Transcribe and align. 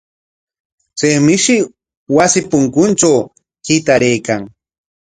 Chay 0.97 1.15
mishi 1.25 1.55
wasi 2.15 2.39
punkutraw 2.49 3.19
hitaraykan. 3.65 4.41